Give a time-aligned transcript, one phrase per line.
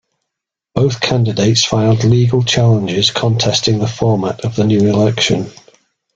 [0.73, 5.51] Both candidates filed legal challenges contesting the format of the new election.